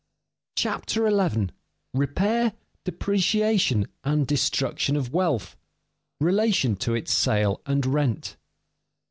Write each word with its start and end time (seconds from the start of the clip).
CHAPTER 0.55 1.05
11 1.05 1.51
REPAIR, 1.93 2.53
DEPRECIATION, 2.85 3.85
AND 4.03 4.25
DESTRUCTION 4.25 4.95
OF 4.95 5.13
WEALTH: 5.13 5.55
RELATION 6.19 6.75
TO 6.77 6.95
ITS 6.95 7.13
SALE 7.13 7.61
AND 7.67 7.85
RENT§ 7.85 8.21
I. 8.33 8.37